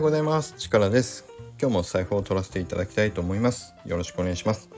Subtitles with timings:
[0.00, 0.54] ようございます。
[0.56, 1.26] 力です。
[1.60, 3.74] 今日も財布を取らせていただきたいと思います。
[3.84, 4.70] よろしくお願いします。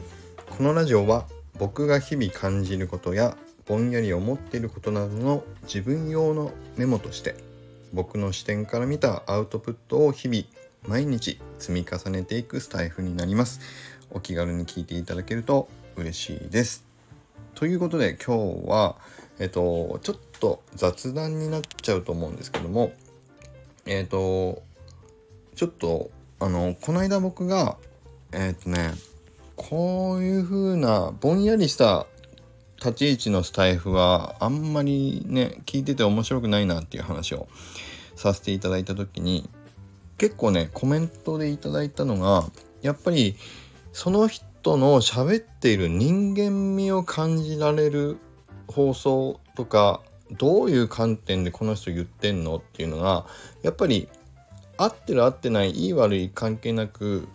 [0.51, 1.29] このラジオは
[1.61, 7.37] 僕が日々感じることやぼんやり思っていることなどの自分用のメモとして
[7.93, 10.43] 僕の視点から見たアウトプットを日々
[10.89, 13.61] 毎日積み重ねていくスタイフになります。
[14.11, 16.85] お気軽に聞いていただけると嬉しいです。
[17.55, 18.97] ということで今日は
[19.39, 22.93] えっとちょっと雑談になっちゃうと思うんですけども
[23.87, 24.63] えっ、と
[25.55, 27.77] ちょっとあのこの間僕が
[28.33, 28.93] えっ、とね
[29.57, 32.07] こういう風なぼんやりした
[32.77, 37.47] 立ち位置のスタイフはあんまりね聞いてて面白くないなっていう話を
[38.17, 39.49] させていただいた時に
[40.19, 42.45] 結構ねコメントでいただいたのが
[42.81, 43.37] やっぱり
[43.93, 48.19] その人の喋っている人間味を感じられる
[48.67, 50.01] 放送とか
[50.33, 53.27] どういう観点でこの人言ってんのっていうのが
[53.63, 54.09] やっぱり
[54.85, 57.29] 合ってる合ってないいい悪い関係なく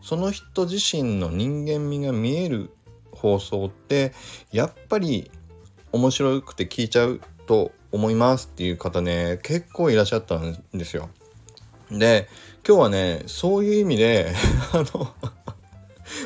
[0.00, 2.70] その人自身の人間味が見える
[3.12, 4.12] 放送って
[4.52, 5.30] やっぱり
[5.92, 11.08] 面白くて聞いちゃうと思いますっていう方ね結構いらっしゃったんですよ。
[11.90, 12.28] で
[12.66, 14.32] 今日はねそういう意味で
[14.72, 15.14] あの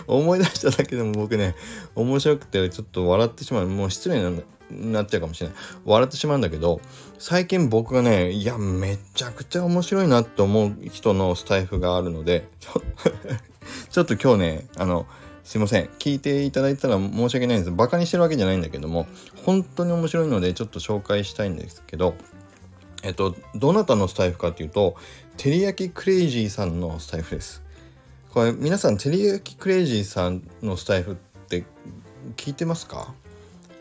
[0.08, 1.54] 思い出しただけでも僕ね
[1.94, 3.68] 面白くてちょっと笑ってしまう。
[3.68, 5.56] もう失礼なんだなっちゃうかもしれない。
[5.84, 6.80] 笑ってしまうんだけど
[7.18, 12.48] 最近僕がねいやめちゃくちゃ面白いなって思う人のスタイフがあるので
[13.90, 15.06] ちょっと今日ねあの
[15.44, 15.86] すいません。
[15.98, 17.70] 聞いていただいたら申し訳ないんです。
[17.70, 19.06] バカにしてるわけじゃないんだけども
[19.44, 22.14] 本当に面白いのでちょっと紹介したいんですけど
[23.02, 24.96] えっとどなたのスタイフかっていうと
[25.38, 27.62] てりやきクレイジーさんのスタイフです。
[28.32, 31.64] これ皆さんてりやきクレイジーさんのスタイフって
[32.36, 33.14] 聞いてますか？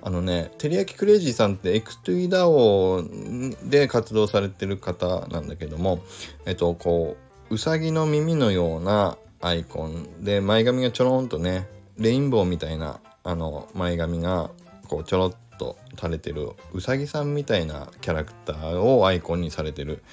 [0.01, 5.99] あのね、てりやきクレイジーさんって X2EDAO で活動されてる方なんだけども、
[6.45, 7.17] えっと、こ
[7.49, 14.49] う、うさぎの耳のようなアイコンで、前髪がちょろんとね、レインボーみたいな、あの、前髪が、
[14.87, 20.03] こう、ちょろっと垂れてる、うさぎさんみたいなキャラクターをアイコンにされてる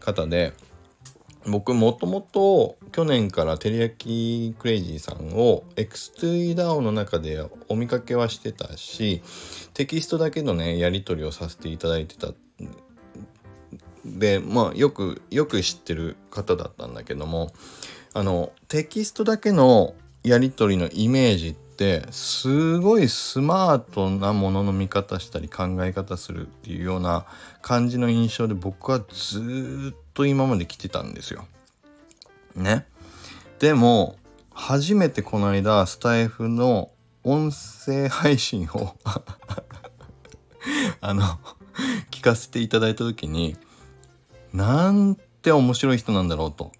[0.00, 0.52] 方で、
[1.46, 9.22] 僕もともと去年からてりやきクレイジーさんを X2EDAO の中でお見かけはしてたし
[9.74, 12.28] テキストだけのねやり取りをさせていただいてた。
[14.04, 17.52] でまあよくよく知ってる方だったんだけども
[18.12, 21.63] あのテキストだけのやり取りのイメージって
[22.10, 27.26] すごいスマートなものの見方したり考え方するっていうような
[27.62, 31.46] 感じの印象で僕はずっと今まで来てたんですよ。
[32.54, 32.86] ね。
[33.58, 34.16] でも
[34.52, 36.90] 初めてこの間スタイフの
[37.24, 38.94] 音声配信を
[41.00, 41.22] あの
[42.10, 43.56] 聞かせていただいた時に
[44.52, 46.70] なんて面白い人なんだろうと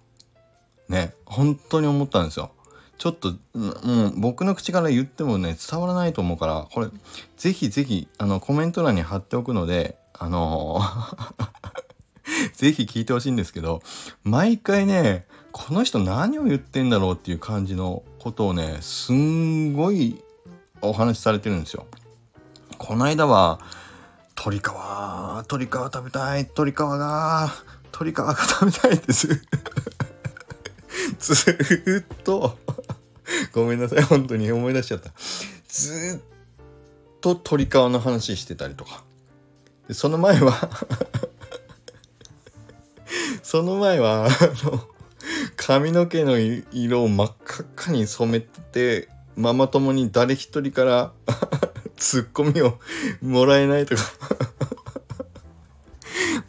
[0.87, 2.54] ね本当に思ったんですよ。
[2.97, 6.87] ちょっと、もう僕の口から言ってもね、伝わらないと思うから、これ、
[7.37, 10.79] ぜひぜひ、あの、コメント欄に貼っておくので、あの
[12.53, 13.81] ぜひ聞いてほしいんですけど、
[14.23, 20.21] 毎回ね、この人何を言ってんだろうっていう感じのことをね、すんごい
[20.81, 21.85] お話しされてるんですよ。
[22.77, 23.59] この間は、
[24.37, 27.53] 鶏皮、鶏皮食べたい、鶏皮が、
[27.85, 29.27] 鶏皮が食べたいです
[31.19, 32.57] ず っと
[33.55, 34.01] ごめんなさい。
[34.03, 35.11] 本当に思い出しちゃった。
[35.69, 39.03] ずっと鳥皮の話してたりとか。
[39.87, 40.69] でその前は
[43.43, 44.29] その前はあ
[44.65, 44.87] の
[45.55, 51.13] 髪の毛の色を真っ赤っかに染めてママ友に誰一人から
[51.97, 52.79] ツッコミを
[53.21, 54.01] もらえないとか。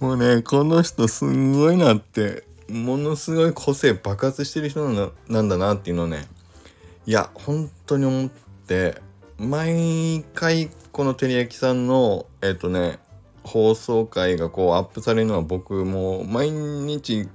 [0.00, 4.88] もうねこの人すんごいなってものすごい個性爆発してる人
[5.28, 6.26] なんだなっていうのをね
[7.06, 8.30] いや本当に思っ
[8.66, 9.00] て
[9.38, 12.98] 毎回このてりやきさんのえっ、ー、とね
[13.44, 17.28] 放送回がこうアップされるのは僕もう毎日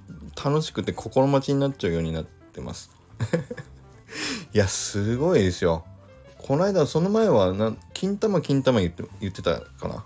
[0.44, 2.92] 楽しくて心待ちになっちゃうようになってます。
[4.54, 5.86] いやすごいですよ。
[6.38, 10.04] この間その前はな金玉金玉言って言ってたかな。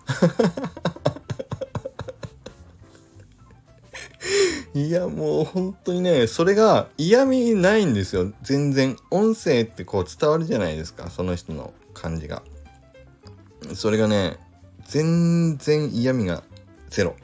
[4.76, 8.34] いやもう本当にねそれが嫌味ないんですよ。
[8.42, 8.98] 全然。
[9.10, 11.10] 音声ってこう伝わるじゃないですか。
[11.10, 12.44] その人の感じが。
[13.74, 14.38] それがね
[14.84, 16.44] 全然嫌味が
[16.90, 17.16] ゼロ。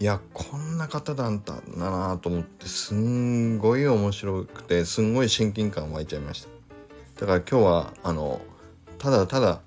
[0.00, 6.46] いやこんな方だったんだなと思ってすんごい面白くてすんごい親近感湧いちゃいまし
[7.16, 7.20] た。
[7.20, 8.40] だから今日はあの
[8.96, 9.60] ただただ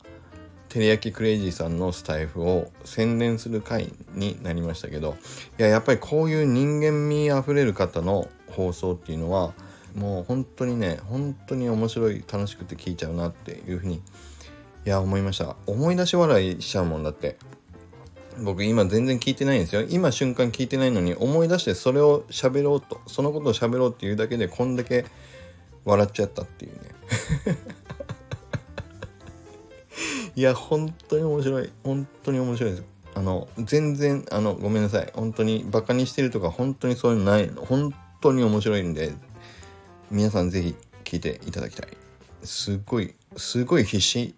[0.69, 5.15] テレヤキクレイジーさんのスタイフを宣伝する回になりましたけど
[5.57, 9.53] いややっぱりこういう人間味あふれる方の放送っていうのは
[9.95, 15.57] もう本当にね本当に面白い楽しくて聞いちゃうなっていうふうにいや思いました。
[15.65, 17.35] 思い出し笑いしちゃうもんだって。
[18.39, 19.81] 僕今全然聞いてないんですよ。
[19.81, 25.05] 今瞬間聞いてないのに思い出してそれを喋ろうとそのことを喋ろうっていうだけでこんだけ
[25.83, 26.79] 笑っちゃったっていうね。
[30.37, 31.71] いや本当に面白い。
[31.83, 32.83] 本当に面白いです
[33.15, 35.11] あの全然あのごめんなさい。
[35.15, 37.65] 本当にバカにしてるとか本当にそういうのないの。
[37.65, 37.91] 本
[38.21, 39.13] 当に面白いんで
[40.11, 40.75] 皆さん是非
[41.05, 41.89] 聞いていただきたい。
[42.43, 44.35] すっごいすごい必死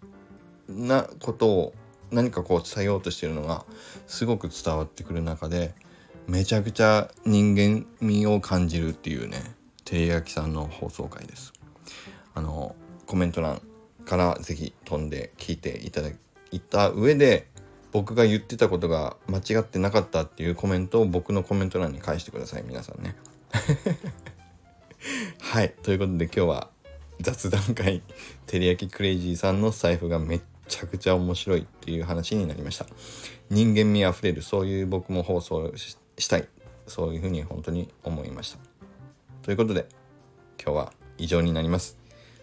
[0.69, 1.73] なことを
[2.11, 3.65] 何かこう伝えようとしてるのが
[4.07, 5.73] すごく伝わってくる中で
[6.27, 9.53] めちゃくちゃ人間味を感じるっていうね
[9.83, 11.51] 照り焼きさんの放送回です。
[12.35, 12.73] あの
[13.05, 13.61] コメント欄
[14.09, 16.09] から是非飛んで聞いていただ
[16.51, 17.45] いた上で
[17.91, 23.15] 僕が言ってたことが間違ってなかったっていうコメントを僕のコメント欄に返してください皆さんね。
[25.39, 25.75] はい。
[25.83, 26.69] ということで今日は
[27.21, 28.01] 雑談会
[28.47, 32.87] 照り焼きクレイジーさんの財布がめっちゃくちゃ面白いっていう話になりました。
[33.51, 35.71] 人間味あふれるそういう僕も放送
[36.17, 36.47] したい。
[36.87, 38.57] そういうふうに本当に思いました。
[39.43, 39.87] ということで
[40.59, 41.99] 今日は以上になります。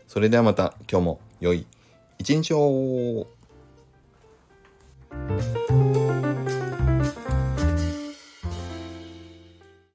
[0.07, 1.26] それではまた今日も。
[1.41, 1.67] 良い
[2.19, 3.36] 一日を。